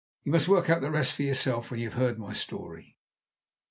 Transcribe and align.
You 0.23 0.31
must 0.31 0.47
work 0.47 0.67
out 0.67 0.81
the 0.81 0.89
rest 0.89 1.13
for 1.13 1.21
yourself 1.21 1.69
when 1.69 1.79
you 1.79 1.87
have 1.91 1.99
heard 1.99 2.17
my 2.17 2.33
story. 2.33 2.97